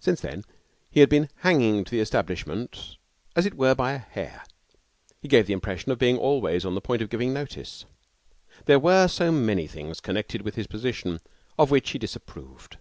[0.00, 0.44] Since then
[0.90, 2.98] he had been hanging to the establishment
[3.34, 4.44] as it were by a hair.
[5.22, 7.86] He gave the impression of being always on the point of giving notice.
[8.66, 11.20] There were so many things connected with his position
[11.58, 12.76] of which he disapproved.